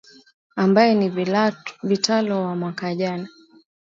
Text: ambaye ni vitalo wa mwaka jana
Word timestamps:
ambaye 0.55 0.95
ni 0.95 1.09
vitalo 1.83 2.43
wa 2.45 2.55
mwaka 2.55 2.95
jana 2.95 3.27